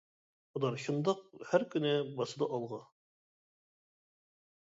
ئۇلار 0.59 0.77
شۇنداق 0.85 1.21
ھەر 1.51 1.65
كۈنى، 1.75 1.91
باسىدۇ 2.15 2.49
ئالغا. 2.49 2.81